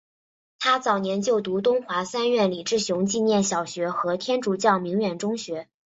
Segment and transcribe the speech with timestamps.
[0.57, 5.69] 他早年就读东华三院李志雄纪念小学和天主教鸣远中学。